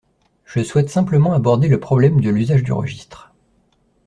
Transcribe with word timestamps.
Je 0.45 0.63
souhaite 0.63 0.89
simplement 0.89 1.33
aborder 1.33 1.67
le 1.67 1.79
problème 1.79 2.21
de 2.21 2.31
l’usage 2.31 2.63
du 2.63 2.71
registre. 2.71 3.31